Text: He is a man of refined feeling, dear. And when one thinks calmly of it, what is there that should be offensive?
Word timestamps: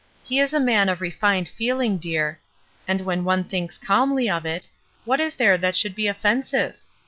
He 0.23 0.39
is 0.39 0.51
a 0.51 0.59
man 0.59 0.89
of 0.89 0.99
refined 0.99 1.47
feeling, 1.47 1.99
dear. 1.99 2.39
And 2.87 3.01
when 3.01 3.23
one 3.23 3.43
thinks 3.43 3.77
calmly 3.77 4.27
of 4.27 4.47
it, 4.47 4.67
what 5.05 5.19
is 5.19 5.35
there 5.35 5.59
that 5.59 5.75
should 5.77 5.93
be 5.93 6.07
offensive? 6.07 6.77